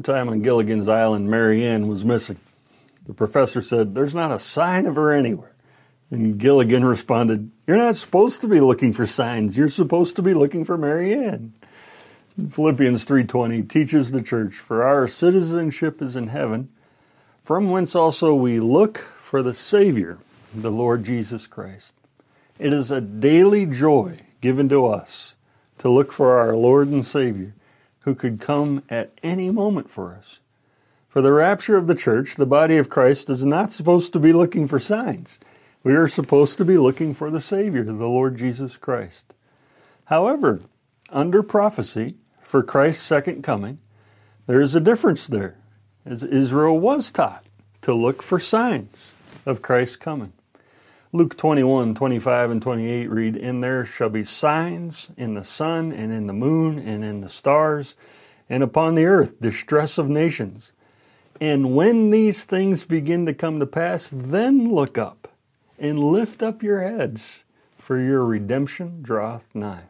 [0.00, 2.38] One time on Gilligan's Island, Mary Ann was missing.
[3.06, 5.52] The professor said, There's not a sign of her anywhere.
[6.10, 9.58] And Gilligan responded, You're not supposed to be looking for signs.
[9.58, 11.52] You're supposed to be looking for Mary Ann.
[12.48, 16.70] Philippians 3:20 teaches the church, "For our citizenship is in heaven,
[17.44, 20.16] from whence also we look for the Savior,
[20.54, 21.92] the Lord Jesus Christ."
[22.58, 25.34] It is a daily joy given to us
[25.76, 27.52] to look for our Lord and Savior
[28.00, 30.40] who could come at any moment for us.
[31.08, 34.32] For the rapture of the church, the body of Christ is not supposed to be
[34.32, 35.38] looking for signs.
[35.82, 39.32] We are supposed to be looking for the Savior, the Lord Jesus Christ.
[40.04, 40.60] However,
[41.08, 43.78] under prophecy, for Christ's second coming,
[44.46, 45.56] there is a difference there.
[46.04, 47.44] As Israel was taught
[47.82, 49.14] to look for signs
[49.46, 50.32] of Christ's coming.
[51.12, 56.12] Luke 21, 25, and 28 read, In there shall be signs in the sun, and
[56.12, 57.96] in the moon, and in the stars,
[58.48, 60.70] and upon the earth distress of nations.
[61.40, 65.26] And when these things begin to come to pass, then look up
[65.80, 67.42] and lift up your heads,
[67.76, 69.88] for your redemption draweth nigh.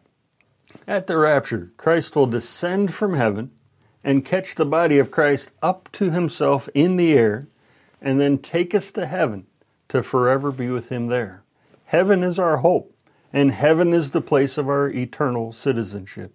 [0.86, 3.50] At the rapture, Christ will descend from heaven
[4.02, 7.46] and catch the body of Christ up to himself in the air,
[8.00, 9.44] and then take us to heaven
[9.90, 11.42] to forever be with Him there.
[11.84, 12.94] Heaven is our hope,
[13.32, 16.32] and heaven is the place of our eternal citizenship.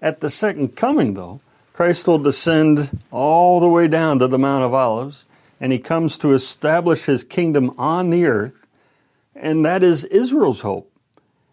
[0.00, 1.40] At the second coming, though,
[1.72, 5.24] Christ will descend all the way down to the Mount of Olives,
[5.60, 8.66] and He comes to establish His kingdom on the earth,
[9.36, 10.90] and that is Israel's hope.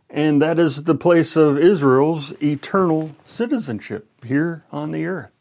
[0.09, 5.31] And that is the place of Israel's eternal citizenship here on the earth.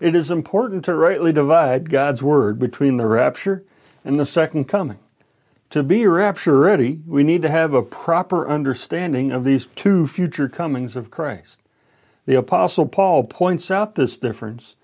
[0.00, 3.62] It is important to rightly divide God's word between the rapture
[4.06, 4.98] and the second coming.
[5.70, 10.48] To be rapture ready, we need to have a proper understanding of these two future
[10.48, 11.60] comings of Christ.
[12.24, 14.76] The Apostle Paul points out this difference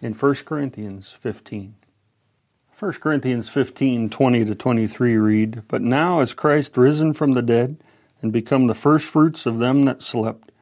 [0.00, 1.74] in 1 Corinthians 15.
[2.78, 7.82] 1 Corinthians 15, 20 to 23 read, But now is Christ risen from the dead,
[8.22, 10.52] and become the firstfruits of them that slept.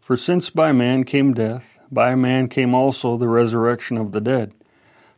[0.00, 4.52] For since by man came death, by man came also the resurrection of the dead.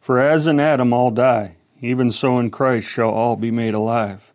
[0.00, 4.32] For as in Adam all die, even so in Christ shall all be made alive.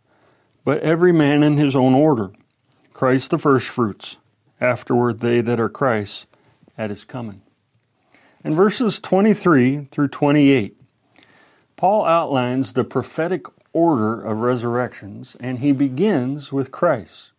[0.64, 2.32] But every man in his own order
[2.94, 4.18] Christ the firstfruits,
[4.60, 6.28] afterward they that are Christ's
[6.78, 7.42] at his coming.
[8.44, 10.78] In verses 23 through 28,
[11.76, 17.32] Paul outlines the prophetic order of resurrections, and he begins with Christ.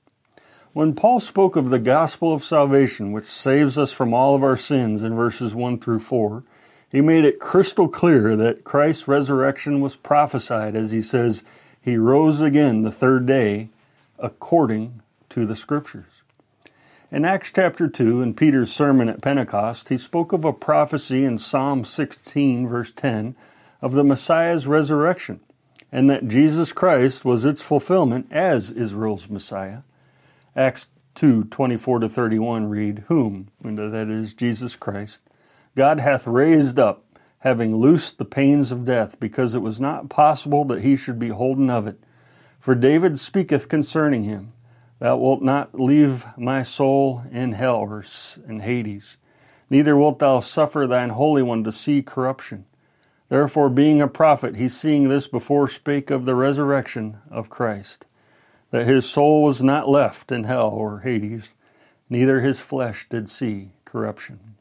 [0.72, 4.56] When Paul spoke of the gospel of salvation, which saves us from all of our
[4.56, 6.42] sins in verses 1 through 4,
[6.92, 11.42] he made it crystal clear that Christ's resurrection was prophesied as he says,
[11.80, 13.70] He rose again the third day
[14.19, 15.00] according
[15.31, 16.04] to the Scriptures.
[17.10, 21.38] In Acts chapter 2, in Peter's sermon at Pentecost, he spoke of a prophecy in
[21.38, 23.36] Psalm 16, verse 10,
[23.81, 25.41] of the Messiah's resurrection,
[25.91, 29.78] and that Jesus Christ was its fulfillment as Israel's Messiah.
[30.54, 35.22] Acts 2, 24 to 31 read, Whom, that is Jesus Christ,
[35.74, 37.04] God hath raised up,
[37.38, 41.28] having loosed the pains of death, because it was not possible that he should be
[41.28, 41.98] holden of it.
[42.60, 44.52] For David speaketh concerning him,
[44.98, 48.04] Thou wilt not leave my soul in hell or
[48.46, 49.16] in Hades,
[49.68, 52.66] neither wilt thou suffer thine Holy One to see corruption.
[53.28, 58.04] Therefore, being a prophet, he seeing this before spake of the resurrection of Christ,
[58.70, 61.54] that his soul was not left in hell or Hades,
[62.08, 64.51] neither his flesh did see corruption.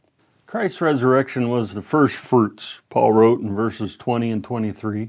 [0.51, 5.07] Christ's resurrection was the first fruits, Paul wrote in verses 20 and 23,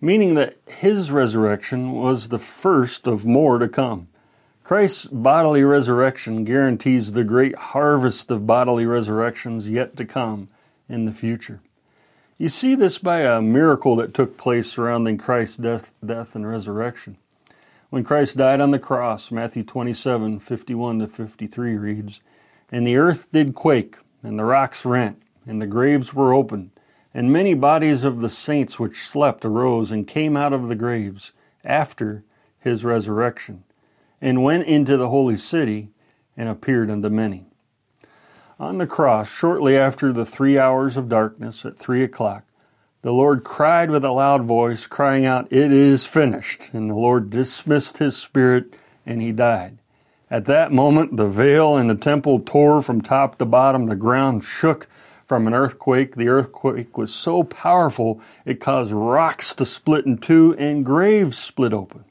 [0.00, 4.08] meaning that his resurrection was the first of more to come.
[4.64, 10.48] Christ's bodily resurrection guarantees the great harvest of bodily resurrections yet to come
[10.88, 11.60] in the future.
[12.38, 17.18] You see this by a miracle that took place surrounding Christ's death, death and resurrection.
[17.90, 22.22] When Christ died on the cross, Matthew 27, 51 to 53 reads,
[22.70, 26.70] And the earth did quake, and the rocks rent, and the graves were opened,
[27.14, 31.32] and many bodies of the saints which slept arose and came out of the graves
[31.64, 32.24] after
[32.58, 33.64] his resurrection,
[34.20, 35.88] and went into the holy city
[36.36, 37.46] and appeared unto many.
[38.58, 42.44] On the cross, shortly after the three hours of darkness at three o'clock,
[43.02, 46.70] the Lord cried with a loud voice, crying out, It is finished.
[46.72, 49.78] And the Lord dismissed his spirit and he died.
[50.32, 53.84] At that moment, the veil in the temple tore from top to bottom.
[53.84, 54.88] The ground shook
[55.26, 56.16] from an earthquake.
[56.16, 61.74] The earthquake was so powerful it caused rocks to split in two and graves split
[61.74, 62.04] open.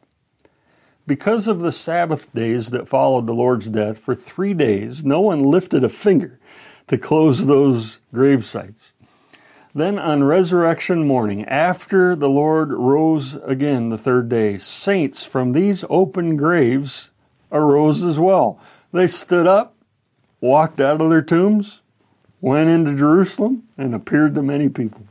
[1.07, 5.41] Because of the Sabbath days that followed the Lord's death, for three days no one
[5.41, 6.37] lifted a finger
[6.89, 8.93] to close those grave sites.
[9.73, 15.83] Then on resurrection morning, after the Lord rose again the third day, saints from these
[15.89, 17.09] open graves
[17.51, 18.59] arose as well.
[18.91, 19.75] They stood up,
[20.39, 21.81] walked out of their tombs,
[22.39, 25.05] went into Jerusalem, and appeared to many people.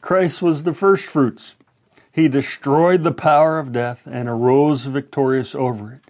[0.00, 1.54] Christ was the first fruits.
[2.12, 6.00] He destroyed the power of death and arose victorious over it.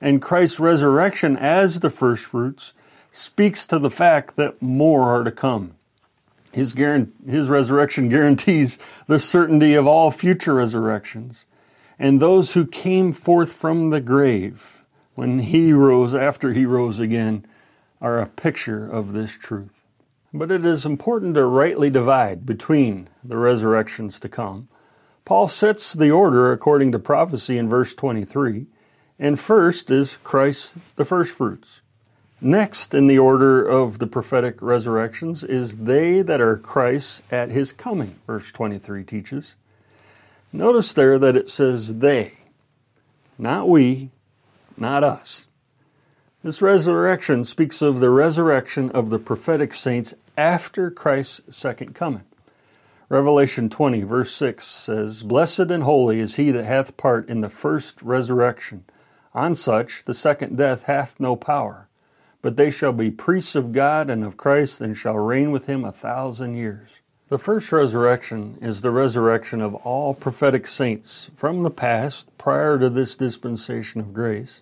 [0.00, 2.72] And Christ's resurrection as the first fruits
[3.12, 5.74] speaks to the fact that more are to come.
[6.52, 11.44] His, his resurrection guarantees the certainty of all future resurrections.
[11.98, 14.81] And those who came forth from the grave
[15.14, 17.44] when he rose, after he rose again,
[18.00, 19.82] are a picture of this truth.
[20.34, 24.68] But it is important to rightly divide between the resurrections to come.
[25.24, 28.66] Paul sets the order according to prophecy in verse 23,
[29.18, 31.80] and first is Christ the firstfruits.
[32.40, 37.70] Next in the order of the prophetic resurrections is they that are Christ at his
[37.70, 39.54] coming, verse 23 teaches.
[40.52, 42.32] Notice there that it says they,
[43.38, 44.10] not we,
[44.78, 45.46] not us.
[46.42, 52.24] This resurrection speaks of the resurrection of the prophetic saints after Christ's second coming.
[53.08, 57.50] Revelation 20, verse 6 says, Blessed and holy is he that hath part in the
[57.50, 58.84] first resurrection.
[59.34, 61.88] On such the second death hath no power
[62.42, 65.84] but they shall be priests of God and of Christ and shall reign with him
[65.84, 66.90] a thousand years.
[67.32, 72.90] The first resurrection is the resurrection of all prophetic saints from the past prior to
[72.90, 74.60] this dispensation of grace,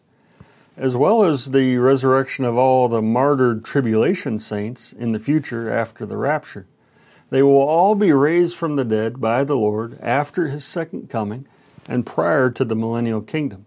[0.77, 6.07] as well as the resurrection of all the martyred tribulation saints in the future after
[6.07, 6.67] the rapture.
[7.31, 11.49] They will all be raised from the dead by the Lord after his second coming
[11.89, 13.67] and prior to the millennial kingdom.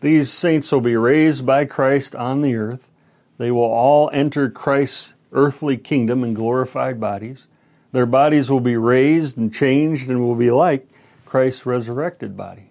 [0.00, 2.90] These saints will be raised by Christ on the earth
[3.38, 7.46] they will all enter Christ's earthly kingdom in glorified bodies.
[7.94, 10.88] Their bodies will be raised and changed and will be like
[11.24, 12.70] Christ's resurrected body.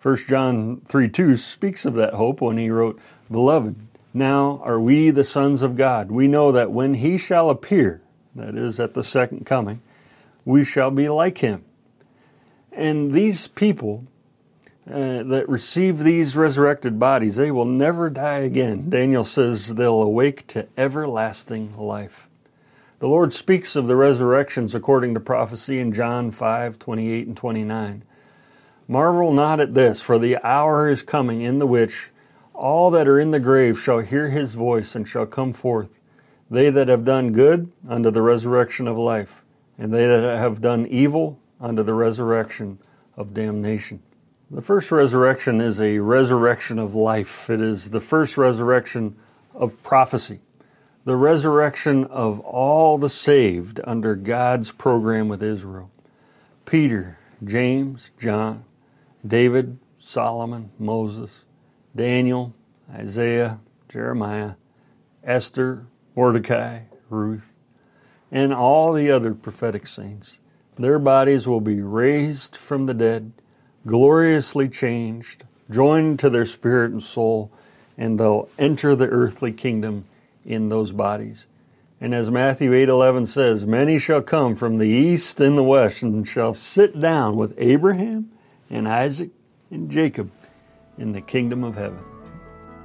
[0.00, 3.74] 1 John 3 2 speaks of that hope when he wrote, Beloved,
[4.14, 6.12] now are we the sons of God.
[6.12, 8.00] We know that when he shall appear,
[8.36, 9.82] that is, at the second coming,
[10.44, 11.64] we shall be like him.
[12.70, 14.04] And these people
[14.88, 18.88] uh, that receive these resurrected bodies, they will never die again.
[18.88, 22.28] Daniel says they'll awake to everlasting life.
[23.04, 28.02] The Lord speaks of the resurrections according to prophecy in John 5 28 and 29.
[28.88, 32.08] Marvel not at this, for the hour is coming in the which
[32.54, 35.90] all that are in the grave shall hear his voice and shall come forth.
[36.50, 39.44] They that have done good unto the resurrection of life,
[39.76, 42.78] and they that have done evil unto the resurrection
[43.18, 44.02] of damnation.
[44.50, 47.50] The first resurrection is a resurrection of life.
[47.50, 49.14] It is the first resurrection
[49.52, 50.40] of prophecy,
[51.04, 55.90] the resurrection of all the saved under God's program with Israel.
[56.64, 58.64] Peter, James, John,
[59.26, 61.44] David, Solomon, Moses,
[61.94, 62.54] Daniel,
[62.90, 64.52] Isaiah, Jeremiah,
[65.22, 66.80] Esther, Mordecai,
[67.10, 67.52] Ruth,
[68.32, 70.38] and all the other prophetic saints.
[70.76, 73.32] Their bodies will be raised from the dead
[73.86, 77.52] gloriously changed, joined to their spirit and soul,
[77.98, 80.06] and they'll enter the earthly kingdom
[80.44, 81.46] in those bodies.
[82.00, 86.28] And as Matthew 8:11 says, many shall come from the east and the west and
[86.28, 88.30] shall sit down with Abraham
[88.68, 89.30] and Isaac
[89.70, 90.30] and Jacob
[90.98, 92.02] in the kingdom of heaven.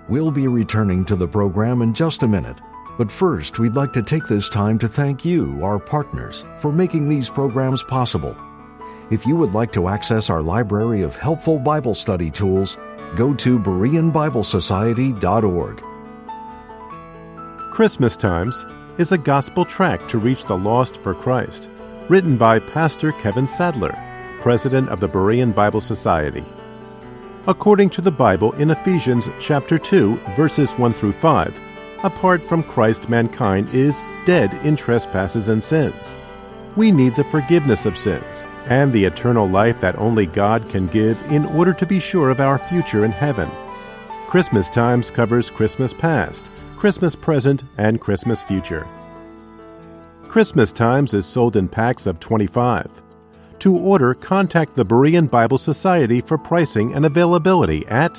[0.08, 2.60] We'll be returning to the program in just a minute.
[2.98, 7.08] But first, we'd like to take this time to thank you, our partners, for making
[7.08, 8.36] these programs possible.
[9.10, 12.78] If you would like to access our library of helpful Bible study tools,
[13.16, 15.89] go to BereanBibleSociety.org.
[17.72, 18.66] Christmas Times
[18.98, 21.70] is a gospel tract to reach the lost for Christ,
[22.10, 23.98] written by Pastor Kevin Sadler,
[24.42, 26.44] president of the Berean Bible Society.
[27.48, 31.58] According to the Bible in Ephesians chapter 2, verses 1 through 5,
[32.04, 36.18] apart from Christ, mankind is dead in trespasses and sins.
[36.76, 41.22] We need the forgiveness of sins and the eternal life that only God can give
[41.32, 43.50] in order to be sure of our future in heaven.
[44.28, 46.46] Christmas Times covers Christmas past,
[46.80, 48.88] Christmas Present and Christmas Future.
[50.30, 52.90] Christmas Times is sold in packs of 25.
[53.60, 58.16] To order, contact the Berean Bible Society for pricing and availability at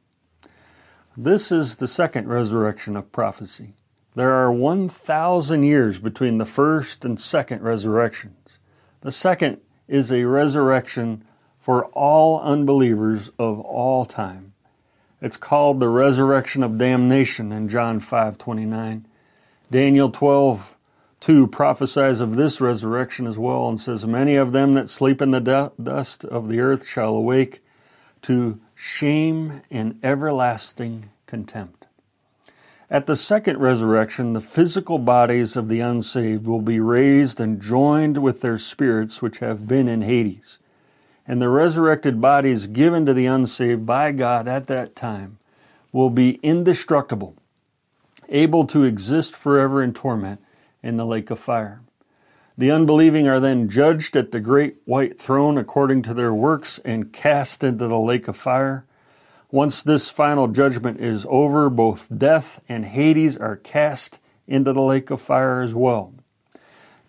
[1.21, 3.75] This is the second resurrection of prophecy.
[4.15, 8.51] There are 1,000 years between the first and second resurrections.
[9.01, 9.59] The second
[9.89, 11.25] is a resurrection
[11.59, 14.53] for all unbelievers of all time.
[15.21, 19.05] It's called the resurrection of damnation in John 5:29.
[19.73, 20.77] Daniel 12
[21.19, 25.33] 2 prophesies of this resurrection as well and says, Many of them that sleep in
[25.33, 27.61] the dust of the earth shall awake
[28.23, 31.87] to shame and everlasting contempt.
[32.89, 38.23] At the second resurrection, the physical bodies of the unsaved will be raised and joined
[38.23, 40.61] with their spirits which have been in Hades
[41.27, 45.39] and the resurrected bodies given to the unsaved by God at that time
[45.93, 47.37] will be indestructible,
[48.29, 50.41] able to exist forever in torment
[50.83, 51.81] in the lake of fire.
[52.59, 57.13] The unbelieving are then judged at the great white throne according to their works and
[57.13, 58.85] cast into the lake of fire.
[59.53, 65.09] Once this final judgment is over, both death and Hades are cast into the lake
[65.11, 66.13] of fire as well.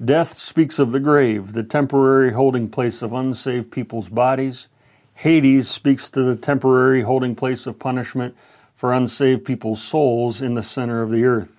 [0.03, 4.67] Death speaks of the grave, the temporary holding place of unsaved people's bodies.
[5.15, 8.35] Hades speaks to the temporary holding place of punishment
[8.75, 11.58] for unsaved people's souls in the center of the earth.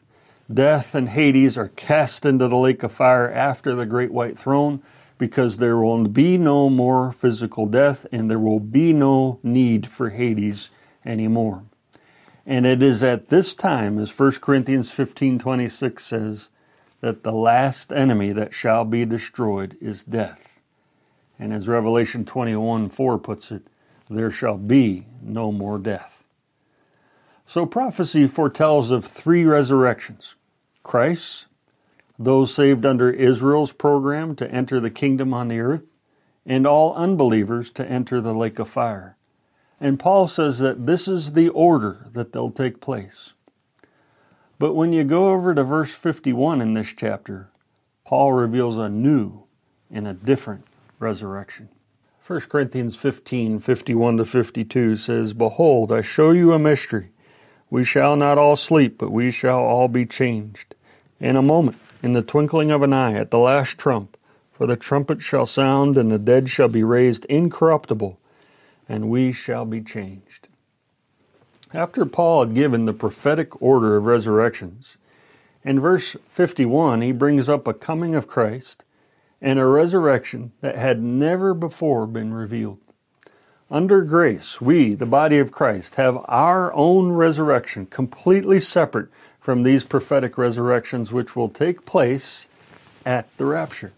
[0.52, 4.82] Death and Hades are cast into the lake of fire after the great white throne
[5.16, 10.10] because there will be no more physical death and there will be no need for
[10.10, 10.70] Hades
[11.04, 11.62] anymore.
[12.44, 16.48] And it is at this time, as 1 Corinthians 15:26 says,
[17.00, 20.58] that the last enemy that shall be destroyed is death.
[21.38, 23.62] And as Revelation 21 4 puts it,
[24.08, 26.24] there shall be no more death.
[27.46, 30.34] So prophecy foretells of three resurrections
[30.90, 31.46] Christ,
[32.18, 35.84] those saved under Israel's program to enter the kingdom on the earth,
[36.44, 39.16] and all unbelievers to enter the lake of fire.
[39.80, 43.34] And Paul says that this is the order that they'll take place.
[44.58, 47.50] But when you go over to verse 51 in this chapter,
[48.04, 49.44] Paul reveals a new
[49.92, 50.64] and a different
[50.98, 51.68] resurrection.
[52.26, 57.10] 1 Corinthians 15 51 to 52 says, Behold, I show you a mystery.
[57.70, 60.74] We shall not all sleep, but we shall all be changed.
[61.20, 64.16] In a moment, in the twinkling of an eye, at the last trump,
[64.50, 68.18] for the trumpet shall sound, and the dead shall be raised incorruptible,
[68.88, 70.48] and we shall be changed.
[71.74, 74.96] After Paul had given the prophetic order of resurrections,
[75.62, 78.84] in verse 51 he brings up a coming of Christ
[79.42, 82.78] and a resurrection that had never before been revealed.
[83.70, 89.84] Under grace, we, the body of Christ, have our own resurrection completely separate from these
[89.84, 92.46] prophetic resurrections which will take place
[93.04, 93.92] at the rapture.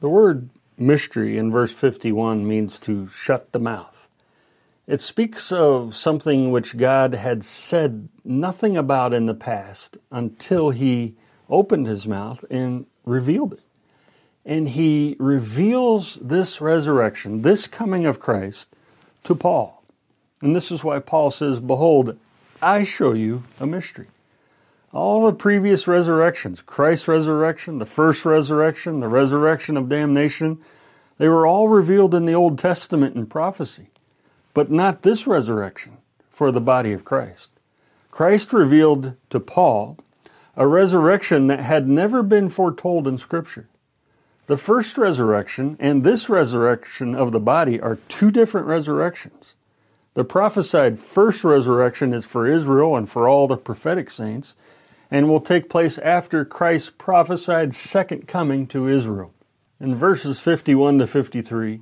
[0.00, 4.08] The word mystery in verse 51 means to shut the mouth.
[4.86, 11.14] It speaks of something which God had said nothing about in the past until he
[11.48, 13.62] opened his mouth and revealed it.
[14.44, 18.68] And he reveals this resurrection, this coming of Christ,
[19.24, 19.82] to Paul.
[20.40, 22.16] And this is why Paul says, Behold,
[22.62, 24.06] I show you a mystery.
[24.96, 30.58] All the previous resurrections, Christ's resurrection, the first resurrection, the resurrection of damnation,
[31.18, 33.88] they were all revealed in the Old Testament in prophecy,
[34.54, 35.98] but not this resurrection
[36.30, 37.50] for the body of Christ.
[38.10, 39.98] Christ revealed to Paul
[40.56, 43.68] a resurrection that had never been foretold in Scripture.
[44.46, 49.56] The first resurrection and this resurrection of the body are two different resurrections.
[50.14, 54.54] The prophesied first resurrection is for Israel and for all the prophetic saints,
[55.10, 59.32] and will take place after Christ's prophesied second coming to Israel.
[59.78, 61.80] In verses 51 to 53,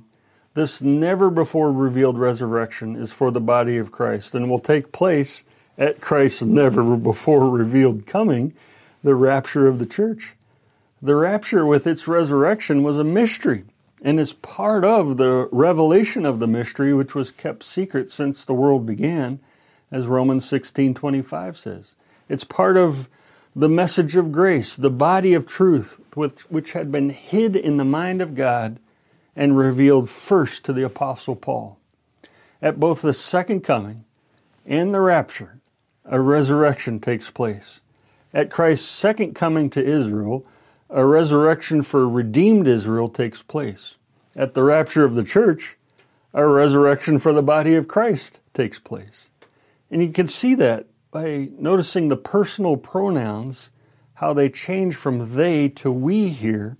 [0.53, 5.43] this never before revealed resurrection is for the body of Christ and will take place
[5.77, 8.53] at Christ's never before revealed coming,
[9.03, 10.33] the rapture of the church.
[11.01, 13.65] The rapture with its resurrection was a mystery
[14.01, 18.53] and is part of the revelation of the mystery which was kept secret since the
[18.53, 19.39] world began
[19.91, 21.95] as Romans 16:25 says.
[22.27, 23.09] It's part of
[23.55, 25.99] the message of grace, the body of truth
[26.49, 28.79] which had been hid in the mind of God
[29.35, 31.77] and revealed first to the apostle Paul.
[32.61, 34.05] At both the second coming
[34.65, 35.59] and the rapture,
[36.05, 37.81] a resurrection takes place.
[38.33, 40.45] At Christ's second coming to Israel,
[40.89, 43.97] a resurrection for redeemed Israel takes place.
[44.35, 45.77] At the rapture of the church,
[46.33, 49.29] a resurrection for the body of Christ takes place.
[49.89, 53.69] And you can see that by noticing the personal pronouns,
[54.15, 56.75] how they change from they to we here,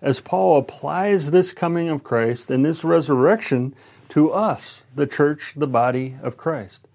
[0.00, 3.74] as Paul applies this coming of Christ and this resurrection
[4.10, 6.86] to us, the church, the body of Christ.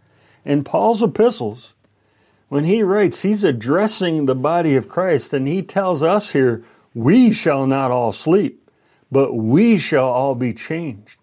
[0.46, 1.74] In Paul's epistles,
[2.48, 6.64] when he writes, he's addressing the body of Christ, and he tells us here,
[6.94, 8.72] we shall not all sleep,
[9.12, 11.20] but we shall all be changed.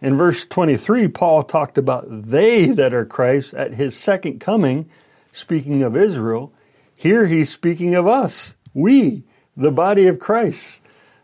[0.00, 4.88] In verse 23, Paul talked about they that are Christ at his second coming,
[5.32, 6.52] speaking of Israel.
[6.94, 9.24] Here he's speaking of us, we,
[9.56, 10.80] the body of Christ,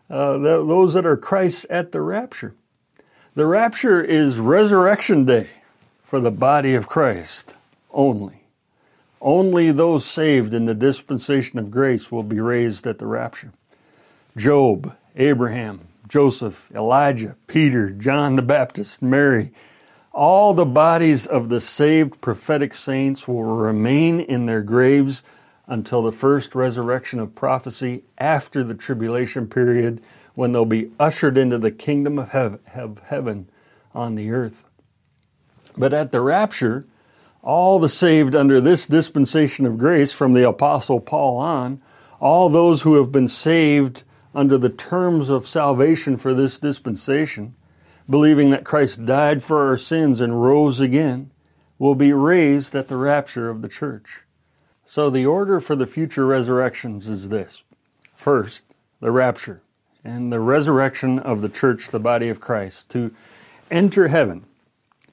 [0.09, 2.55] uh, those that are Christ at the rapture.
[3.35, 5.49] The rapture is resurrection day
[6.03, 7.55] for the body of Christ
[7.91, 8.43] only.
[9.19, 13.51] Only those saved in the dispensation of grace will be raised at the rapture.
[14.37, 19.51] Job, Abraham, Joseph, Elijah, Peter, John the Baptist, Mary,
[20.15, 25.21] all the bodies of the saved prophetic saints will remain in their graves
[25.67, 30.01] until the first resurrection of prophecy after the tribulation period
[30.33, 32.59] when they'll be ushered into the kingdom of
[33.03, 33.49] heaven
[33.93, 34.65] on the earth.
[35.75, 36.85] But at the rapture,
[37.43, 41.81] all the saved under this dispensation of grace from the Apostle Paul on,
[42.21, 47.53] all those who have been saved under the terms of salvation for this dispensation,
[48.09, 51.31] believing that Christ died for our sins and rose again,
[51.77, 54.21] will be raised at the rapture of the church.
[54.85, 57.63] So the order for the future resurrections is this
[58.15, 58.63] first,
[58.99, 59.61] the rapture
[60.03, 63.13] and the resurrection of the church, the body of Christ, to
[63.71, 64.45] enter heaven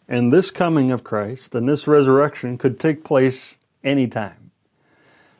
[0.08, 4.50] and this coming of Christ and this resurrection could take place anytime.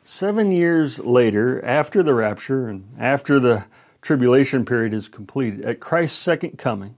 [0.03, 3.65] Seven years later, after the rapture and after the
[4.01, 6.97] tribulation period is completed, at Christ's second coming,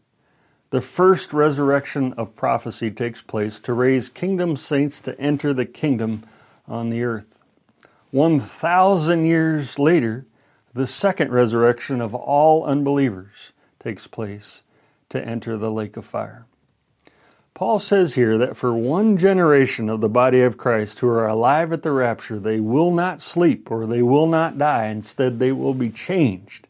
[0.69, 6.23] the first resurrection of prophecy takes place to raise kingdom saints to enter the kingdom
[6.67, 7.39] on the earth.
[8.11, 10.25] 1,000 years later,
[10.73, 14.61] the second resurrection of all unbelievers takes place
[15.09, 16.45] to enter the lake of fire.
[17.53, 21.71] Paul says here that for one generation of the body of Christ who are alive
[21.71, 24.87] at the rapture, they will not sleep or they will not die.
[24.87, 26.67] Instead, they will be changed.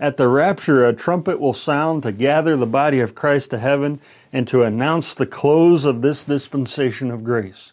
[0.00, 4.00] At the rapture, a trumpet will sound to gather the body of Christ to heaven
[4.32, 7.72] and to announce the close of this dispensation of grace.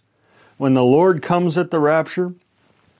[0.58, 2.34] When the Lord comes at the rapture,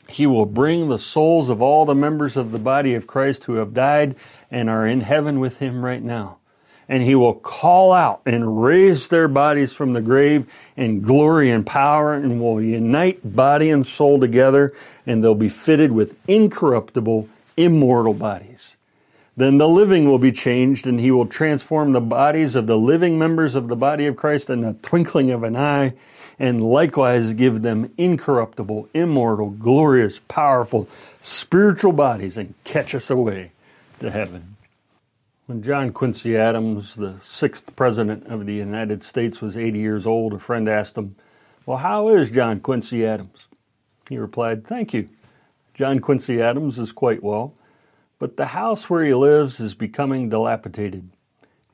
[0.08, 3.56] he will bring the souls of all the members of the body of Christ who
[3.56, 4.16] have died
[4.52, 6.38] and are in heaven with him right now
[6.88, 11.66] and he will call out and raise their bodies from the grave in glory and
[11.66, 14.74] power and will unite body and soul together
[15.06, 18.75] and they'll be fitted with incorruptible, immortal bodies.
[19.38, 23.20] Then the living will be changed and he will transform the bodies of the living
[23.20, 25.94] members of the body of Christ in the twinkling of an eye
[26.40, 30.88] and likewise give them incorruptible, immortal, glorious, powerful,
[31.22, 33.52] spiritual bodies and catch us away
[34.00, 34.56] to heaven.
[35.48, 40.34] When John Quincy Adams, the sixth president of the United States, was 80 years old,
[40.34, 41.16] a friend asked him,
[41.66, 43.48] Well, how is John Quincy Adams?
[44.10, 45.08] He replied, Thank you.
[45.76, 47.54] John Quincy Adams is quite well,
[48.20, 51.10] but the house where he lives is becoming dilapidated.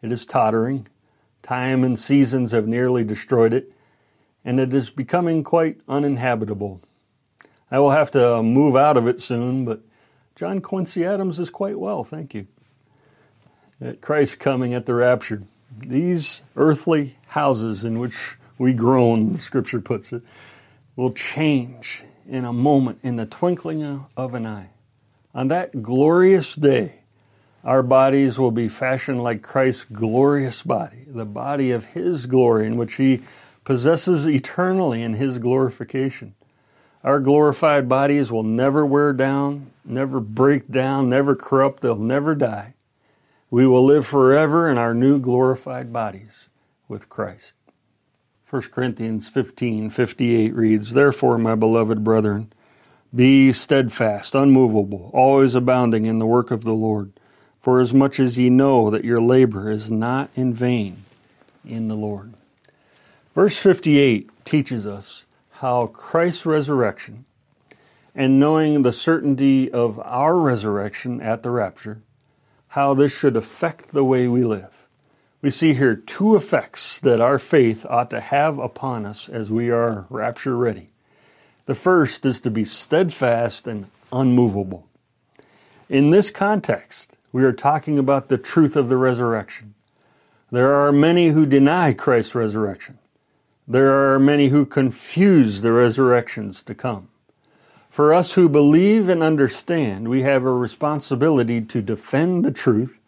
[0.02, 0.88] It is tottering.
[1.44, 3.74] Time and seasons have nearly destroyed it,
[4.44, 6.82] and it is becoming quite uninhabitable.
[7.70, 9.82] I will have to move out of it soon, but
[10.36, 12.48] John Quincy Adams is quite well, thank you.
[13.80, 15.44] At Christ's coming at the rapture,
[15.78, 20.22] these earthly houses in which we groan, Scripture puts it,
[20.96, 24.70] will change in a moment, in the twinkling of an eye.
[25.34, 27.02] On that glorious day,
[27.64, 32.76] our bodies will be fashioned like Christ's glorious body, the body of His glory, in
[32.76, 33.22] which He
[33.64, 36.36] possesses eternally in His glorification.
[37.04, 42.74] Our glorified bodies will never wear down, never break down, never corrupt, they'll never die.
[43.50, 46.50] We will live forever in our new glorified bodies
[46.88, 47.54] with Christ.
[48.50, 52.52] 1 Corinthians 15 58 reads, Therefore, my beloved brethren,
[53.14, 57.12] be steadfast, unmovable, always abounding in the work of the Lord,
[57.62, 61.04] for as much as ye know that your labor is not in vain
[61.66, 62.34] in the Lord.
[63.36, 67.26] Verse 58 teaches us how Christ's resurrection
[68.16, 72.02] and knowing the certainty of our resurrection at the rapture,
[72.70, 74.82] how this should affect the way we live
[75.42, 79.72] we see here two effects that our faith ought to have upon us as we
[79.72, 80.91] are rapture ready.
[81.72, 84.90] The first is to be steadfast and unmovable.
[85.88, 89.74] In this context, we are talking about the truth of the resurrection.
[90.52, 92.98] There are many who deny Christ's resurrection.
[93.70, 97.08] There are many who confuse the resurrections to come.
[97.90, 103.00] For us who believe and understand, we have a responsibility to defend the truth,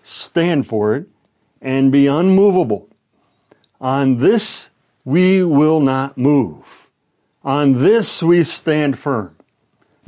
[0.00, 1.08] stand for it,
[1.60, 2.88] and be unmovable.
[3.80, 4.70] On this
[5.04, 6.82] we will not move.
[7.44, 9.34] On this we stand firm.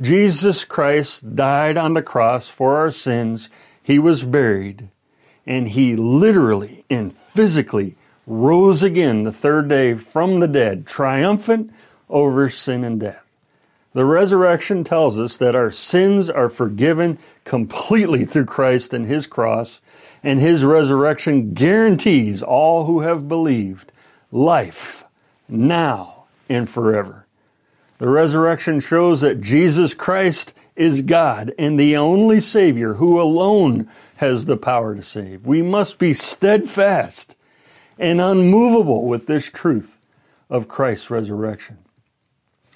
[0.01, 3.49] Jesus Christ died on the cross for our sins.
[3.83, 4.89] He was buried,
[5.45, 7.95] and he literally and physically
[8.25, 11.71] rose again the third day from the dead, triumphant
[12.09, 13.25] over sin and death.
[13.91, 19.81] The resurrection tells us that our sins are forgiven completely through Christ and his cross,
[20.23, 23.91] and his resurrection guarantees all who have believed
[24.31, 25.03] life
[25.49, 27.24] now and forever.
[27.97, 34.45] The resurrection shows that Jesus Christ is God and the only Savior who alone has
[34.45, 35.45] the power to save.
[35.45, 37.35] We must be steadfast
[37.97, 39.97] and unmovable with this truth
[40.49, 41.77] of Christ's resurrection.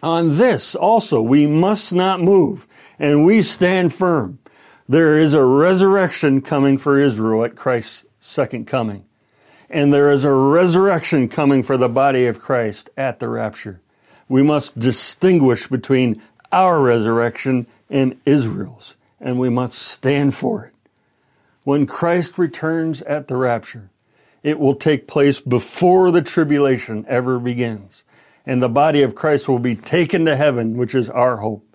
[0.01, 2.65] On this also we must not move,
[2.97, 4.39] and we stand firm
[4.89, 9.05] there is a resurrection coming for Israel at Christ's second coming.
[9.69, 13.81] And there is a resurrection coming for the body of Christ at the rapture.
[14.29, 20.73] We must distinguish between our resurrection and Israel's, and we must stand for it.
[21.65, 23.89] When Christ returns at the rapture,
[24.41, 28.05] it will take place before the tribulation ever begins.
[28.45, 31.65] And the body of Christ will be taken to heaven, which is our hope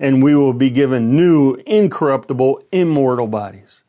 [0.00, 3.82] and we will be given new, incorruptible, immortal bodies.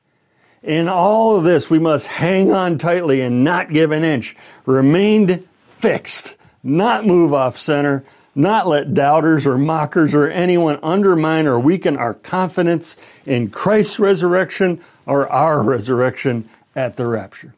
[0.63, 4.35] In all of this, we must hang on tightly and not give an inch.
[4.65, 8.03] Remain fixed, not move off center,
[8.35, 12.95] not let doubters or mockers or anyone undermine or weaken our confidence
[13.25, 17.53] in Christ's resurrection or our resurrection at the rapture.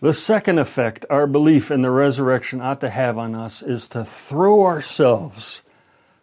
[0.00, 4.04] The second effect our belief in the resurrection ought to have on us is to
[4.04, 5.62] throw ourselves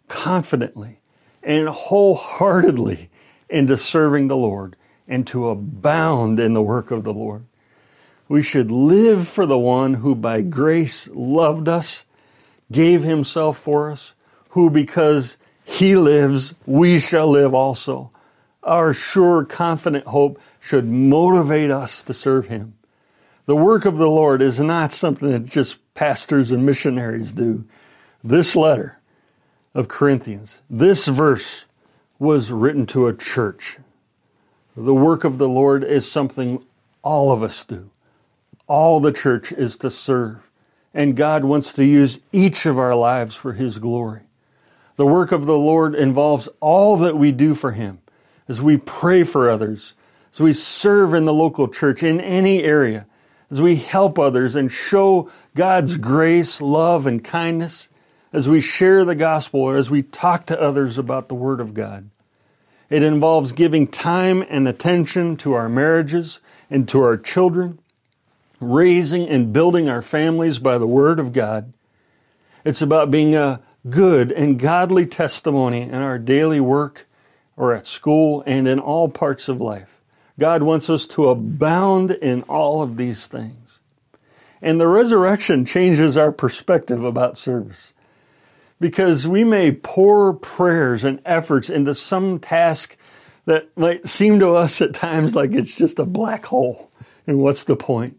[0.08, 0.98] confidently
[1.42, 3.10] and wholeheartedly
[3.48, 4.74] into serving the Lord
[5.06, 7.44] and to abound in the work of the Lord.
[8.28, 10.50] We should live for the one who by mm.
[10.50, 12.04] grace loved us,
[12.70, 14.12] gave himself for us,
[14.50, 18.10] who because he lives, we shall live also.
[18.62, 22.74] Our sure, confident hope should motivate us to serve him.
[23.46, 27.64] The work of the Lord is not something that just pastors and missionaries do.
[28.22, 28.98] This letter
[29.74, 30.60] of Corinthians.
[30.68, 31.64] This verse
[32.18, 33.78] was written to a church.
[34.76, 36.64] The work of the Lord is something
[37.02, 37.90] all of us do.
[38.68, 40.48] All the church is to serve.
[40.94, 44.22] And God wants to use each of our lives for His glory.
[44.96, 48.00] The work of the Lord involves all that we do for Him
[48.48, 49.94] as we pray for others,
[50.32, 53.06] as we serve in the local church in any area,
[53.50, 57.88] as we help others and show God's grace, love, and kindness
[58.32, 61.74] as we share the gospel or as we talk to others about the Word of
[61.74, 62.10] God.
[62.90, 67.78] It involves giving time and attention to our marriages and to our children,
[68.60, 71.72] raising and building our families by the Word of God.
[72.64, 77.06] It's about being a good and godly testimony in our daily work
[77.56, 80.00] or at school and in all parts of life.
[80.38, 83.80] God wants us to abound in all of these things.
[84.62, 87.92] And the resurrection changes our perspective about service.
[88.80, 92.96] Because we may pour prayers and efforts into some task
[93.46, 96.90] that might seem to us at times like it's just a black hole.
[97.26, 98.16] And what's the point?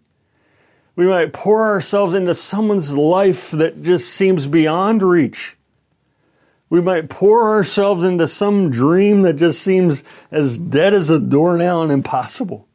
[1.00, 5.56] We might pour ourselves into someone's life that just seems beyond reach.
[6.70, 11.84] We might pour ourselves into some dream that just seems as dead as a doornail
[11.84, 12.68] and impossible.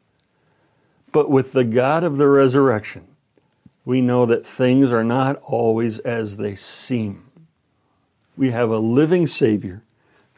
[1.11, 3.05] But with the God of the resurrection,
[3.85, 7.29] we know that things are not always as they seem.
[8.35, 9.83] We have a living Savior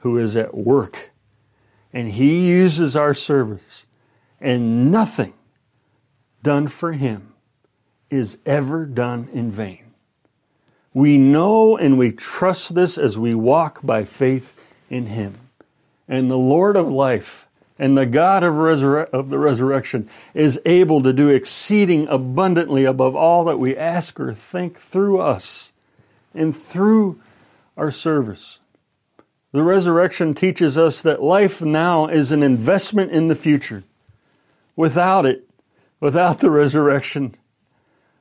[0.02, 1.12] who is at work,
[1.93, 3.86] and He uses our service,
[4.41, 5.36] and nothing
[6.43, 7.32] done for Him
[8.09, 9.83] is ever done in vain.
[10.93, 14.55] We know and we trust this as we walk by faith
[14.89, 15.35] in Him.
[16.07, 18.55] And the Lord of life and the God of,
[19.13, 24.33] of the resurrection is able to do exceeding abundantly above all that we ask or
[24.33, 25.71] think through us
[26.33, 27.21] and through
[27.75, 28.59] our service.
[29.51, 33.83] The resurrection teaches us that life now is an investment in the future.
[34.75, 35.47] Without it,
[35.99, 37.35] without the resurrection,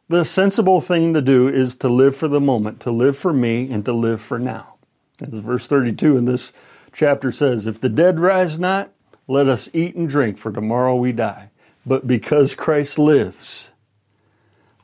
[0.09, 3.71] the sensible thing to do is to live for the moment, to live for me,
[3.71, 4.75] and to live for now.
[5.21, 6.53] As verse 32 in this
[6.93, 8.93] chapter says, If the dead rise not,
[9.27, 11.51] let us eat and drink, for tomorrow we die.
[11.85, 13.71] But because Christ lives,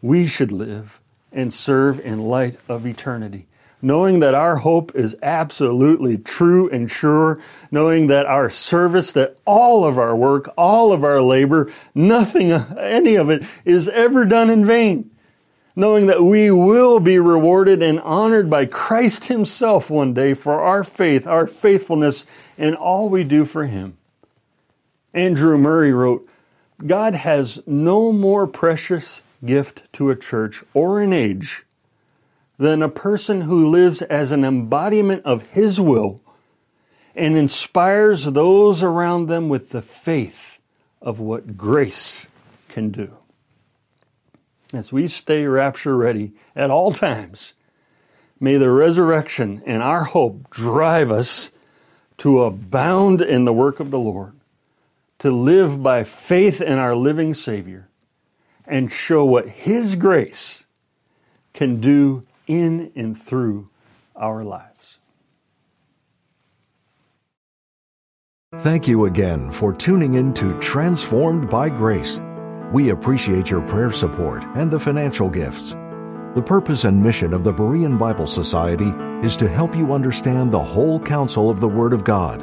[0.01, 1.01] we should live
[1.33, 3.47] and serve in light of eternity.
[3.83, 7.41] Knowing that our hope is absolutely true and sure,
[7.73, 13.17] knowing that our service, that all of our work, all of our labor, nothing, any
[13.17, 15.11] of it is ever done in vain
[15.75, 20.85] knowing that we will be rewarded and honored by Christ Himself one day for our
[20.85, 22.25] faith, our faithfulness,
[22.59, 23.97] and all we do for Him.
[25.15, 26.29] Andrew Murray wrote,
[26.87, 31.65] God has no more precious gift to a church or an age
[32.63, 36.23] than a person who lives as an embodiment of His will
[37.13, 40.61] and inspires those around them with the faith
[41.01, 42.29] of what grace
[42.69, 43.17] can do.
[44.73, 47.55] As we stay rapture ready at all times,
[48.39, 51.51] may the resurrection and our hope drive us
[52.19, 54.35] to abound in the work of the Lord,
[55.19, 57.89] to live by faith in our living Savior,
[58.69, 60.65] and show what His grace
[61.53, 63.69] can do in and through
[64.17, 64.99] our lives.
[68.59, 72.21] Thank you again for tuning in to Transformed by Grace.
[72.71, 75.71] We appreciate your prayer support and the financial gifts.
[76.35, 78.93] The purpose and mission of the Berean Bible Society
[79.27, 82.43] is to help you understand the whole counsel of the Word of God.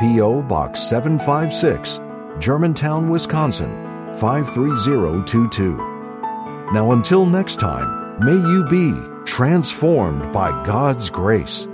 [0.01, 0.43] P.O.
[0.43, 2.01] Box 756,
[2.39, 3.71] Germantown, Wisconsin
[4.17, 5.77] 53022.
[6.73, 8.95] Now, until next time, may you be
[9.25, 11.69] transformed by God's grace.